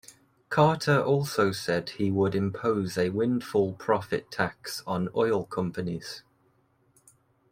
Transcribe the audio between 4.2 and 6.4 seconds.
tax on oil companies.